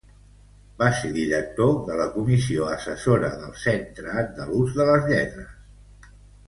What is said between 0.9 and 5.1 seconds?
ser director de la Comissió Assessora del Centre Andalús de